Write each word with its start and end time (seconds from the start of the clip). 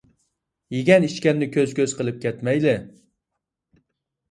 يىگەن 0.75 1.05
ئىچكەننى 1.07 1.51
كۆز 1.57 1.77
كۆز 1.81 1.95
قىپ 2.01 2.19
كەتمەيلى، 2.25 2.75